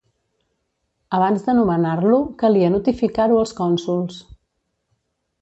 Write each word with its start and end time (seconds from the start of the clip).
Abans 1.17 1.45
de 1.47 1.55
nomenar-lo 1.57 2.21
calia 2.45 2.71
notificar-ho 2.77 3.39
als 3.43 3.55
cònsols. 3.61 4.19